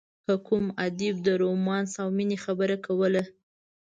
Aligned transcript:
که 0.25 0.33
کوم 0.47 0.65
ادیب 0.85 1.15
د 1.27 1.27
رومانس 1.41 1.91
او 2.01 2.07
مینې 2.17 2.37
خبره 2.45 2.77
کوله. 2.85 3.23